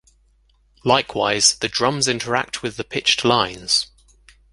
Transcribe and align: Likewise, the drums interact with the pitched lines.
Likewise, 0.83 1.53
the 1.59 1.67
drums 1.67 2.07
interact 2.07 2.63
with 2.63 2.75
the 2.75 2.83
pitched 2.83 3.23
lines. 3.23 3.85